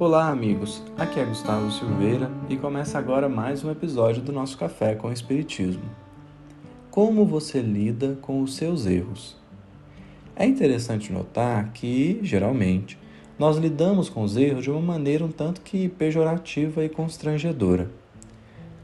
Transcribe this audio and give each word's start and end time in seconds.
Olá, 0.00 0.30
amigos. 0.30 0.82
Aqui 0.96 1.20
é 1.20 1.24
Gustavo 1.26 1.70
Silveira 1.70 2.30
e 2.48 2.56
começa 2.56 2.98
agora 2.98 3.28
mais 3.28 3.62
um 3.62 3.70
episódio 3.70 4.22
do 4.22 4.32
nosso 4.32 4.56
Café 4.56 4.94
com 4.94 5.12
Espiritismo. 5.12 5.82
Como 6.90 7.26
você 7.26 7.60
lida 7.60 8.16
com 8.22 8.40
os 8.40 8.56
seus 8.56 8.86
erros? 8.86 9.36
É 10.34 10.46
interessante 10.46 11.12
notar 11.12 11.70
que, 11.74 12.18
geralmente, 12.22 12.98
nós 13.38 13.58
lidamos 13.58 14.08
com 14.08 14.22
os 14.22 14.38
erros 14.38 14.64
de 14.64 14.70
uma 14.70 14.80
maneira 14.80 15.22
um 15.22 15.30
tanto 15.30 15.60
que 15.60 15.86
pejorativa 15.90 16.82
e 16.82 16.88
constrangedora. 16.88 17.90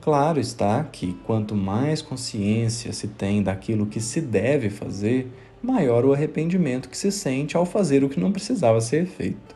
Claro 0.02 0.38
está 0.38 0.84
que 0.84 1.14
quanto 1.24 1.54
mais 1.54 2.02
consciência 2.02 2.92
se 2.92 3.08
tem 3.08 3.42
daquilo 3.42 3.86
que 3.86 4.02
se 4.02 4.20
deve 4.20 4.68
fazer, 4.68 5.32
maior 5.62 6.04
o 6.04 6.12
arrependimento 6.12 6.90
que 6.90 6.98
se 6.98 7.10
sente 7.10 7.56
ao 7.56 7.64
fazer 7.64 8.04
o 8.04 8.10
que 8.10 8.20
não 8.20 8.30
precisava 8.30 8.82
ser 8.82 9.06
feito. 9.06 9.55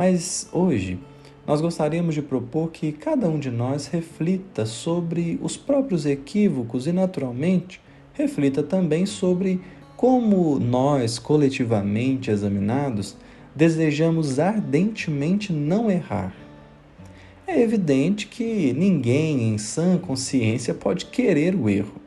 Mas 0.00 0.48
hoje 0.50 0.98
nós 1.46 1.60
gostaríamos 1.60 2.14
de 2.14 2.22
propor 2.22 2.70
que 2.70 2.90
cada 2.90 3.28
um 3.28 3.38
de 3.38 3.50
nós 3.50 3.86
reflita 3.86 4.64
sobre 4.64 5.38
os 5.42 5.58
próprios 5.58 6.06
equívocos 6.06 6.86
e, 6.86 6.92
naturalmente, 6.92 7.82
reflita 8.14 8.62
também 8.62 9.04
sobre 9.04 9.60
como 9.98 10.58
nós, 10.58 11.18
coletivamente 11.18 12.30
examinados, 12.30 13.14
desejamos 13.54 14.38
ardentemente 14.38 15.52
não 15.52 15.90
errar. 15.90 16.34
É 17.46 17.60
evidente 17.60 18.26
que 18.26 18.72
ninguém 18.72 19.50
em 19.50 19.58
sã 19.58 19.98
consciência 19.98 20.72
pode 20.72 21.04
querer 21.04 21.54
o 21.54 21.68
erro. 21.68 22.00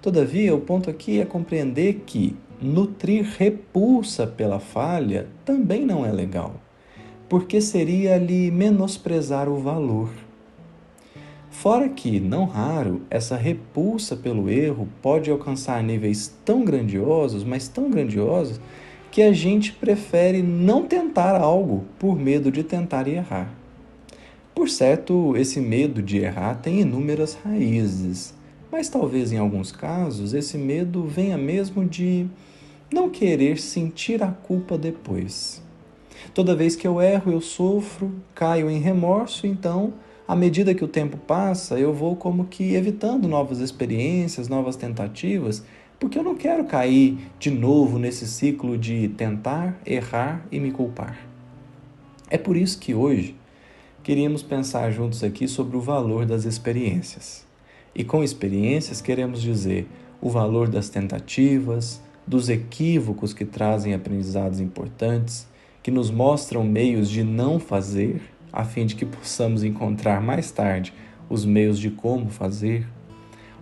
Todavia, 0.00 0.54
o 0.54 0.62
ponto 0.62 0.88
aqui 0.88 1.20
é 1.20 1.26
compreender 1.26 2.04
que 2.06 2.34
nutrir 2.58 3.22
repulsa 3.36 4.26
pela 4.26 4.58
falha 4.58 5.28
também 5.44 5.84
não 5.84 6.06
é 6.06 6.10
legal 6.10 6.58
porque 7.28 7.60
seria 7.60 8.16
lhe 8.16 8.50
menosprezar 8.50 9.48
o 9.48 9.58
valor. 9.58 10.10
Fora 11.50 11.88
que, 11.88 12.20
não 12.20 12.44
raro, 12.44 13.02
essa 13.10 13.36
repulsa 13.36 14.14
pelo 14.14 14.48
erro 14.48 14.88
pode 15.02 15.30
alcançar 15.30 15.82
níveis 15.82 16.32
tão 16.44 16.64
grandiosos, 16.64 17.42
mas 17.42 17.66
tão 17.66 17.90
grandiosos, 17.90 18.60
que 19.10 19.22
a 19.22 19.32
gente 19.32 19.72
prefere 19.72 20.42
não 20.42 20.84
tentar 20.84 21.40
algo 21.40 21.84
por 21.98 22.16
medo 22.16 22.52
de 22.52 22.62
tentar 22.62 23.08
e 23.08 23.14
errar. 23.14 23.52
Por 24.54 24.68
certo, 24.68 25.36
esse 25.36 25.60
medo 25.60 26.02
de 26.02 26.18
errar 26.18 26.56
tem 26.56 26.80
inúmeras 26.80 27.36
raízes, 27.44 28.34
mas 28.70 28.88
talvez 28.88 29.32
em 29.32 29.38
alguns 29.38 29.72
casos 29.72 30.34
esse 30.34 30.58
medo 30.58 31.04
venha 31.04 31.38
mesmo 31.38 31.84
de 31.84 32.26
não 32.92 33.08
querer 33.10 33.58
sentir 33.58 34.22
a 34.22 34.28
culpa 34.28 34.78
depois. 34.78 35.62
Toda 36.34 36.54
vez 36.54 36.76
que 36.76 36.86
eu 36.86 37.00
erro, 37.00 37.32
eu 37.32 37.40
sofro, 37.40 38.12
caio 38.34 38.70
em 38.70 38.78
remorso, 38.78 39.46
então, 39.46 39.94
à 40.26 40.36
medida 40.36 40.74
que 40.74 40.84
o 40.84 40.88
tempo 40.88 41.16
passa, 41.16 41.78
eu 41.78 41.92
vou 41.92 42.14
como 42.14 42.44
que 42.44 42.74
evitando 42.74 43.26
novas 43.26 43.60
experiências, 43.60 44.48
novas 44.48 44.76
tentativas, 44.76 45.64
porque 45.98 46.18
eu 46.18 46.22
não 46.22 46.36
quero 46.36 46.64
cair 46.64 47.18
de 47.38 47.50
novo 47.50 47.98
nesse 47.98 48.26
ciclo 48.26 48.78
de 48.78 49.08
tentar, 49.08 49.80
errar 49.84 50.46
e 50.52 50.60
me 50.60 50.70
culpar. 50.70 51.18
É 52.30 52.38
por 52.38 52.56
isso 52.56 52.78
que 52.78 52.94
hoje 52.94 53.34
queríamos 54.02 54.42
pensar 54.42 54.90
juntos 54.90 55.24
aqui 55.24 55.48
sobre 55.48 55.76
o 55.76 55.80
valor 55.80 56.24
das 56.24 56.44
experiências. 56.44 57.46
E 57.94 58.04
com 58.04 58.22
experiências 58.22 59.00
queremos 59.00 59.42
dizer 59.42 59.88
o 60.20 60.30
valor 60.30 60.68
das 60.68 60.88
tentativas, 60.88 62.00
dos 62.26 62.48
equívocos 62.48 63.32
que 63.32 63.44
trazem 63.44 63.94
aprendizados 63.94 64.60
importantes, 64.60 65.48
que 65.82 65.90
nos 65.90 66.10
mostram 66.10 66.64
meios 66.64 67.08
de 67.08 67.22
não 67.22 67.58
fazer, 67.58 68.20
a 68.52 68.64
fim 68.64 68.86
de 68.86 68.94
que 68.94 69.04
possamos 69.04 69.62
encontrar 69.62 70.20
mais 70.20 70.50
tarde 70.50 70.92
os 71.28 71.44
meios 71.44 71.78
de 71.78 71.90
como 71.90 72.30
fazer, 72.30 72.86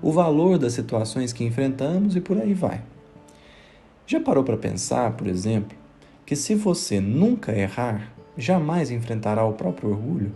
o 0.00 0.12
valor 0.12 0.58
das 0.58 0.72
situações 0.72 1.32
que 1.32 1.44
enfrentamos 1.44 2.16
e 2.16 2.20
por 2.20 2.38
aí 2.38 2.54
vai. 2.54 2.82
Já 4.06 4.20
parou 4.20 4.44
para 4.44 4.56
pensar, 4.56 5.12
por 5.12 5.26
exemplo, 5.26 5.76
que 6.24 6.36
se 6.36 6.54
você 6.54 7.00
nunca 7.00 7.56
errar, 7.56 8.12
jamais 8.36 8.90
enfrentará 8.90 9.44
o 9.44 9.54
próprio 9.54 9.90
orgulho? 9.90 10.32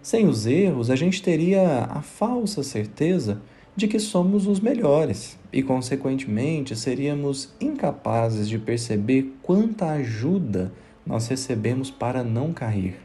Sem 0.00 0.26
os 0.26 0.46
erros, 0.46 0.90
a 0.90 0.96
gente 0.96 1.22
teria 1.22 1.84
a 1.84 2.02
falsa 2.02 2.62
certeza 2.62 3.40
de 3.74 3.88
que 3.88 3.98
somos 3.98 4.46
os 4.46 4.60
melhores 4.60 5.38
e, 5.52 5.62
consequentemente, 5.62 6.76
seríamos 6.76 7.52
incapazes 7.60 8.48
de 8.48 8.58
perceber 8.58 9.34
quanta 9.42 9.90
ajuda 9.92 10.72
nós 11.06 11.26
recebemos 11.28 11.90
para 11.90 12.22
não 12.22 12.52
cair. 12.52 12.96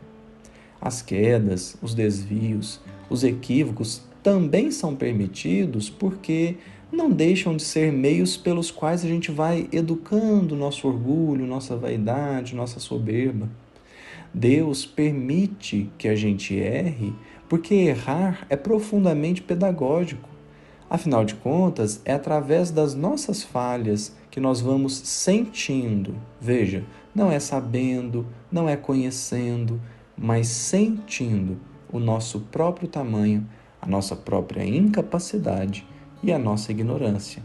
As 0.79 1.01
quedas, 1.01 1.77
os 1.81 1.93
desvios, 1.93 2.79
os 3.09 3.23
equívocos 3.23 4.03
também 4.21 4.71
são 4.71 4.95
permitidos 4.95 5.89
porque 5.89 6.55
não 6.91 7.09
deixam 7.09 7.55
de 7.55 7.63
ser 7.63 7.91
meios 7.91 8.37
pelos 8.37 8.71
quais 8.71 9.03
a 9.03 9.07
gente 9.07 9.31
vai 9.31 9.67
educando 9.71 10.55
nosso 10.55 10.87
orgulho, 10.87 11.45
nossa 11.45 11.75
vaidade, 11.75 12.55
nossa 12.55 12.79
soberba. 12.79 13.49
Deus 14.33 14.85
permite 14.85 15.89
que 15.97 16.07
a 16.07 16.15
gente 16.15 16.55
erre 16.55 17.13
porque 17.49 17.73
errar 17.73 18.45
é 18.49 18.55
profundamente 18.55 19.41
pedagógico. 19.41 20.36
Afinal 20.89 21.25
de 21.25 21.35
contas, 21.35 22.01
é 22.05 22.13
através 22.13 22.71
das 22.71 22.95
nossas 22.95 23.43
falhas 23.43 24.15
que 24.31 24.39
nós 24.39 24.61
vamos 24.61 24.97
sentindo. 24.97 26.15
Veja, 26.39 26.85
não 27.13 27.29
é 27.29 27.39
sabendo, 27.39 28.25
não 28.49 28.69
é 28.69 28.77
conhecendo, 28.77 29.81
mas 30.17 30.47
sentindo 30.47 31.57
o 31.91 31.99
nosso 31.99 32.39
próprio 32.39 32.87
tamanho, 32.87 33.45
a 33.81 33.85
nossa 33.85 34.15
própria 34.15 34.63
incapacidade 34.63 35.85
e 36.23 36.31
a 36.31 36.39
nossa 36.39 36.71
ignorância. 36.71 37.43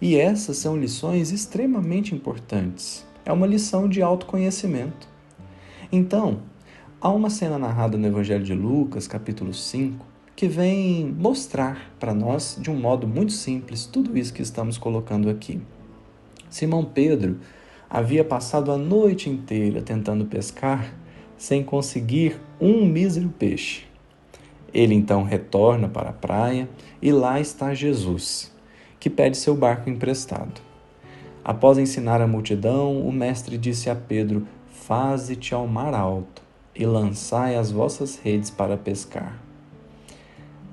E 0.00 0.16
essas 0.16 0.58
são 0.58 0.76
lições 0.76 1.32
extremamente 1.32 2.14
importantes. 2.14 3.06
É 3.24 3.32
uma 3.32 3.46
lição 3.46 3.88
de 3.88 4.02
autoconhecimento. 4.02 5.08
Então, 5.90 6.42
há 7.00 7.08
uma 7.08 7.30
cena 7.30 7.58
narrada 7.58 7.96
no 7.96 8.06
Evangelho 8.06 8.44
de 8.44 8.54
Lucas, 8.54 9.06
capítulo 9.06 9.54
5, 9.54 10.11
que 10.34 10.48
vem 10.48 11.06
mostrar 11.06 11.92
para 12.00 12.14
nós, 12.14 12.58
de 12.60 12.70
um 12.70 12.76
modo 12.76 13.06
muito 13.06 13.32
simples, 13.32 13.86
tudo 13.86 14.16
isso 14.16 14.32
que 14.32 14.42
estamos 14.42 14.78
colocando 14.78 15.28
aqui. 15.28 15.60
Simão 16.48 16.84
Pedro 16.84 17.38
havia 17.88 18.24
passado 18.24 18.72
a 18.72 18.78
noite 18.78 19.28
inteira 19.28 19.82
tentando 19.82 20.24
pescar 20.24 20.94
sem 21.36 21.62
conseguir 21.62 22.40
um 22.60 22.86
mísero 22.86 23.28
peixe. 23.28 23.84
Ele 24.72 24.94
então 24.94 25.22
retorna 25.22 25.88
para 25.88 26.10
a 26.10 26.14
praia 26.14 26.68
e 27.00 27.12
lá 27.12 27.40
está 27.40 27.74
Jesus, 27.74 28.50
que 28.98 29.10
pede 29.10 29.36
seu 29.36 29.54
barco 29.54 29.90
emprestado. 29.90 30.60
Após 31.44 31.76
ensinar 31.76 32.20
a 32.20 32.26
multidão, 32.26 33.00
o 33.00 33.12
mestre 33.12 33.58
disse 33.58 33.90
a 33.90 33.94
Pedro: 33.94 34.46
Faze-te 34.66 35.52
ao 35.52 35.66
mar 35.66 35.92
alto 35.92 36.42
e 36.74 36.86
lançai 36.86 37.56
as 37.56 37.70
vossas 37.70 38.18
redes 38.18 38.48
para 38.48 38.76
pescar. 38.76 39.51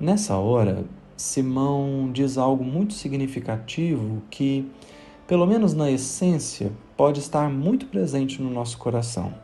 Nessa 0.00 0.34
hora, 0.36 0.86
Simão 1.14 2.08
diz 2.10 2.38
algo 2.38 2.64
muito 2.64 2.94
significativo 2.94 4.22
que, 4.30 4.66
pelo 5.26 5.46
menos 5.46 5.74
na 5.74 5.90
essência, 5.90 6.72
pode 6.96 7.20
estar 7.20 7.50
muito 7.50 7.84
presente 7.84 8.40
no 8.40 8.48
nosso 8.48 8.78
coração. 8.78 9.34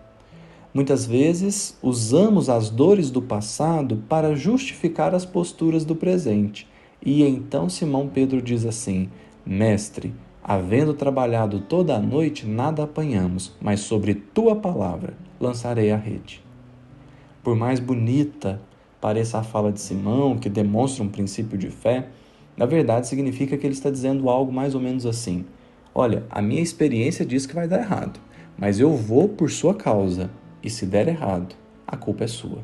Muitas 0.73 1.05
vezes 1.05 1.77
usamos 1.83 2.49
as 2.49 2.71
dores 2.71 3.11
do 3.11 3.21
passado 3.21 4.03
para 4.09 4.35
justificar 4.35 5.15
as 5.15 5.27
posturas 5.27 5.85
do 5.85 5.95
presente. 5.95 6.67
E 7.05 7.23
então 7.23 7.69
Simão 7.69 8.09
Pedro 8.09 8.41
diz 8.41 8.65
assim: 8.65 9.11
Mestre, 9.45 10.15
havendo 10.43 10.95
trabalhado 10.95 11.61
toda 11.61 11.95
a 11.95 12.01
noite, 12.01 12.47
nada 12.47 12.85
apanhamos, 12.85 13.55
mas 13.61 13.81
sobre 13.81 14.15
tua 14.15 14.57
palavra 14.57 15.13
lançarei 15.39 15.93
a 15.93 15.99
rede. 15.99 16.43
Por 17.45 17.55
mais 17.55 17.79
bonita 17.79 18.59
pareça 19.01 19.39
a 19.39 19.43
fala 19.43 19.73
de 19.73 19.81
Simão, 19.81 20.39
que 20.39 20.49
demonstra 20.49 21.03
um 21.05 21.09
princípio 21.09 21.57
de 21.57 21.71
fé, 21.71 22.09
na 22.57 22.67
verdade 22.67 23.07
significa 23.07 23.57
que 23.57 23.67
ele 23.67 23.75
está 23.75 23.91
dizendo 23.91 24.29
algo 24.29 24.53
mais 24.53 24.75
ou 24.75 24.81
menos 24.81 25.05
assim: 25.05 25.45
Olha, 25.95 26.25
a 26.31 26.41
minha 26.41 26.63
experiência 26.63 27.25
diz 27.25 27.47
que 27.47 27.55
vai 27.55 27.69
dar 27.69 27.81
errado, 27.81 28.19
mas 28.59 28.81
eu 28.81 28.95
vou 28.95 29.29
por 29.29 29.51
sua 29.51 29.75
causa, 29.75 30.31
e 30.63 30.71
se 30.71 30.87
der 30.87 31.09
errado, 31.09 31.55
a 31.87 31.97
culpa 31.97 32.25
é 32.25 32.27
sua. 32.27 32.63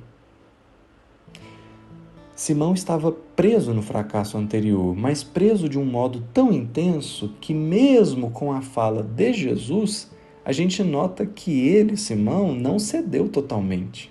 Simão 2.34 2.74
estava 2.74 3.12
preso 3.12 3.72
no 3.72 3.82
fracasso 3.82 4.36
anterior, 4.36 4.96
mas 4.96 5.22
preso 5.22 5.68
de 5.68 5.78
um 5.78 5.84
modo 5.84 6.24
tão 6.32 6.52
intenso 6.52 7.34
que, 7.40 7.54
mesmo 7.54 8.30
com 8.30 8.52
a 8.52 8.60
fala 8.60 9.02
de 9.02 9.32
Jesus, 9.32 10.10
a 10.44 10.50
gente 10.50 10.82
nota 10.82 11.24
que 11.24 11.68
ele, 11.68 11.96
Simão, 11.96 12.52
não 12.52 12.78
cedeu 12.78 13.28
totalmente. 13.28 14.10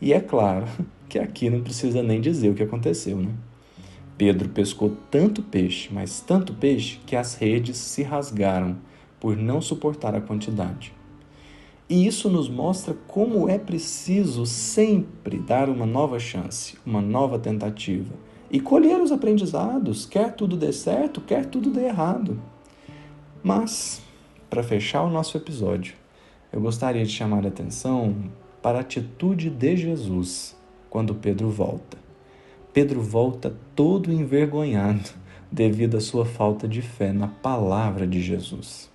E 0.00 0.12
é 0.12 0.20
claro, 0.20 0.66
que 1.08 1.18
aqui 1.18 1.48
não 1.48 1.62
precisa 1.62 2.02
nem 2.02 2.20
dizer 2.20 2.50
o 2.50 2.54
que 2.54 2.62
aconteceu, 2.62 3.16
né? 3.16 3.32
Pedro 4.18 4.48
pescou 4.48 4.96
tanto 5.10 5.42
peixe, 5.42 5.88
mas 5.92 6.20
tanto 6.20 6.52
peixe, 6.52 6.98
que 7.06 7.14
as 7.14 7.36
redes 7.36 7.76
se 7.76 8.02
rasgaram 8.02 8.76
por 9.20 9.36
não 9.36 9.60
suportar 9.60 10.14
a 10.14 10.20
quantidade. 10.20 10.92
E 11.88 12.06
isso 12.06 12.28
nos 12.28 12.48
mostra 12.48 12.94
como 13.06 13.48
é 13.48 13.58
preciso 13.58 14.44
sempre 14.44 15.38
dar 15.38 15.70
uma 15.70 15.86
nova 15.86 16.18
chance, 16.18 16.76
uma 16.84 17.00
nova 17.00 17.38
tentativa 17.38 18.12
e 18.50 18.60
colher 18.60 19.00
os 19.00 19.12
aprendizados, 19.12 20.04
quer 20.04 20.34
tudo 20.34 20.56
dê 20.56 20.72
certo, 20.72 21.20
quer 21.20 21.46
tudo 21.46 21.70
dê 21.70 21.84
errado. 21.84 22.40
Mas, 23.42 24.02
para 24.50 24.62
fechar 24.62 25.04
o 25.04 25.10
nosso 25.10 25.36
episódio, 25.36 25.94
eu 26.52 26.60
gostaria 26.60 27.04
de 27.04 27.12
chamar 27.12 27.44
a 27.44 27.48
atenção 27.48 28.16
para 28.60 28.78
a 28.78 28.80
atitude 28.80 29.48
de 29.48 29.76
Jesus 29.76 30.57
quando 30.90 31.14
Pedro 31.14 31.50
volta. 31.50 31.96
Pedro 32.72 33.00
volta 33.00 33.54
todo 33.74 34.12
envergonhado 34.12 35.10
devido 35.50 35.96
à 35.96 36.00
sua 36.00 36.24
falta 36.24 36.68
de 36.68 36.82
fé 36.82 37.12
na 37.12 37.28
palavra 37.28 38.06
de 38.06 38.20
Jesus. 38.20 38.90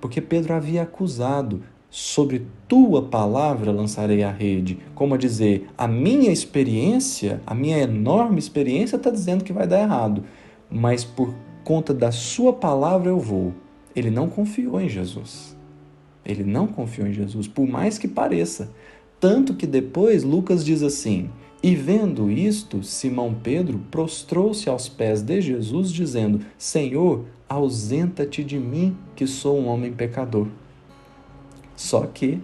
Porque 0.00 0.20
Pedro 0.20 0.54
havia 0.54 0.82
acusado 0.82 1.62
sobre 1.90 2.46
tua 2.66 3.02
palavra 3.02 3.72
lançarei 3.72 4.22
a 4.22 4.30
rede. 4.30 4.78
Como 4.94 5.14
a 5.14 5.18
dizer, 5.18 5.68
a 5.76 5.88
minha 5.88 6.30
experiência, 6.30 7.40
a 7.46 7.54
minha 7.54 7.78
enorme 7.78 8.38
experiência 8.38 8.96
está 8.96 9.10
dizendo 9.10 9.44
que 9.44 9.52
vai 9.52 9.66
dar 9.66 9.80
errado, 9.80 10.24
mas 10.70 11.04
por 11.04 11.34
conta 11.64 11.94
da 11.94 12.12
sua 12.12 12.52
palavra 12.52 13.10
eu 13.10 13.18
vou. 13.18 13.54
Ele 13.94 14.10
não 14.10 14.28
confiou 14.28 14.80
em 14.80 14.88
Jesus. 14.88 15.56
Ele 16.24 16.44
não 16.44 16.66
confiou 16.66 17.08
em 17.08 17.12
Jesus, 17.12 17.48
por 17.48 17.66
mais 17.66 17.98
que 17.98 18.06
pareça. 18.06 18.70
Tanto 19.20 19.54
que 19.54 19.66
depois 19.66 20.22
Lucas 20.22 20.64
diz 20.64 20.82
assim: 20.82 21.28
E 21.60 21.74
vendo 21.74 22.30
isto, 22.30 22.84
Simão 22.84 23.34
Pedro 23.34 23.80
prostrou-se 23.90 24.68
aos 24.68 24.88
pés 24.88 25.22
de 25.22 25.40
Jesus, 25.40 25.92
dizendo: 25.92 26.40
Senhor, 26.56 27.24
ausenta-te 27.48 28.44
de 28.44 28.58
mim, 28.58 28.96
que 29.16 29.26
sou 29.26 29.58
um 29.58 29.66
homem 29.66 29.92
pecador. 29.92 30.46
Só 31.74 32.06
que 32.06 32.40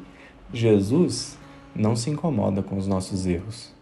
Jesus 0.53 1.39
não 1.75 1.95
se 1.95 2.11
incomoda 2.11 2.63
com 2.63 2.77
os 2.77 2.89
nossos 2.89 3.25
erros. 3.25 3.73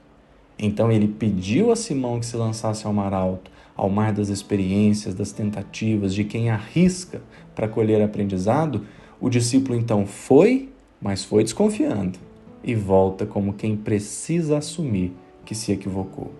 Então 0.59 0.93
ele 0.93 1.09
pediu 1.09 1.73
a 1.73 1.77
Simão 1.77 2.21
que 2.21 2.27
se 2.27 2.37
lançasse 2.37 2.87
ao 2.87 2.93
mar 2.93 3.15
alto, 3.15 3.51
ao 3.75 3.89
mar 3.89 4.13
das 4.13 4.29
experiências, 4.29 5.15
das 5.15 5.33
tentativas, 5.33 6.15
de 6.15 6.25
quem 6.25 6.51
arrisca 6.51 7.23
para 7.55 7.69
colher 7.69 8.03
aprendizado. 8.03 8.87
O 9.19 9.31
discípulo 9.31 9.79
então 9.79 10.07
foi, 10.07 10.69
mas 11.01 11.25
foi 11.25 11.43
desconfiando 11.43 12.19
e 12.63 12.75
volta 12.75 13.27
como 13.27 13.53
quem 13.53 13.77
precisa 13.77 14.59
assumir 14.59 15.13
que 15.45 15.55
se 15.55 15.73
equivocou. 15.73 16.33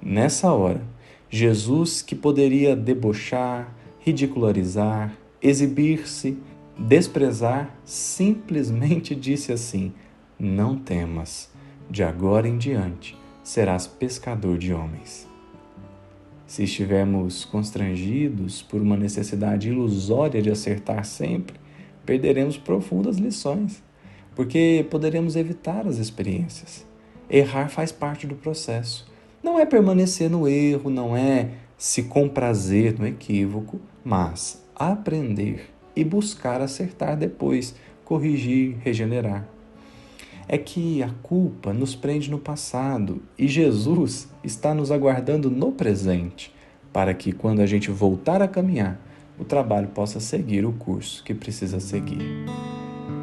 Nessa 0.00 0.52
hora, 0.52 0.82
Jesus, 1.30 2.02
que 2.02 2.14
poderia 2.14 2.76
debochar, 2.76 3.74
ridicularizar, 4.00 5.16
exibir-se, 5.42 6.36
desprezar, 6.78 7.74
simplesmente 7.84 9.14
disse 9.14 9.52
assim: 9.52 9.92
Não 10.38 10.76
temas, 10.76 11.50
de 11.90 12.02
agora 12.02 12.48
em 12.48 12.58
diante 12.58 13.16
serás 13.42 13.86
pescador 13.86 14.56
de 14.56 14.72
homens. 14.72 15.28
Se 16.46 16.64
estivermos 16.64 17.44
constrangidos 17.44 18.62
por 18.62 18.80
uma 18.80 18.96
necessidade 18.96 19.68
ilusória 19.68 20.40
de 20.40 20.50
acertar 20.50 21.04
sempre, 21.04 21.56
perderemos 22.06 22.56
profundas 22.56 23.16
lições, 23.16 23.82
porque 24.34 24.86
poderemos 24.90 25.36
evitar 25.36 25.86
as 25.86 25.98
experiências. 25.98 26.86
Errar 27.28 27.68
faz 27.68 27.92
parte 27.92 28.26
do 28.26 28.34
processo. 28.34 29.10
Não 29.42 29.58
é 29.58 29.66
permanecer 29.66 30.30
no 30.30 30.48
erro, 30.48 30.90
não 30.90 31.16
é 31.16 31.50
se 31.76 32.04
comprazer 32.04 32.98
no 32.98 33.06
equívoco, 33.06 33.80
mas 34.04 34.64
aprender 34.74 35.70
e 35.94 36.04
buscar 36.04 36.60
acertar 36.60 37.16
depois, 37.16 37.74
corrigir, 38.04 38.76
regenerar. 38.80 39.48
É 40.46 40.58
que 40.58 41.02
a 41.02 41.10
culpa 41.22 41.72
nos 41.72 41.94
prende 41.94 42.30
no 42.30 42.38
passado 42.38 43.22
e 43.38 43.48
Jesus 43.48 44.28
está 44.42 44.74
nos 44.74 44.90
aguardando 44.90 45.50
no 45.50 45.72
presente, 45.72 46.54
para 46.92 47.14
que 47.14 47.32
quando 47.32 47.60
a 47.60 47.66
gente 47.66 47.90
voltar 47.90 48.42
a 48.42 48.48
caminhar, 48.48 49.00
o 49.38 49.44
trabalho 49.44 49.88
possa 49.88 50.20
seguir 50.20 50.64
o 50.64 50.72
curso 50.72 51.24
que 51.24 51.34
precisa 51.34 51.80
seguir. 51.80 52.44